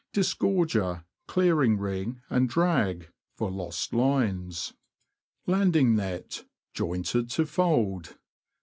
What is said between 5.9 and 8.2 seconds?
net, jointed to fold.